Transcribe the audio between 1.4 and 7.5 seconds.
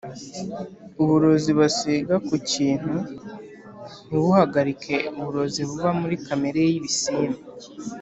basiga ku kintu ntibuhagarike uburozi buba muri kamere y’ibisimba